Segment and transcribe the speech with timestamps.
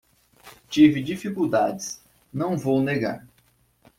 [0.67, 2.03] Tive dificuldades,
[2.33, 3.23] não vou negar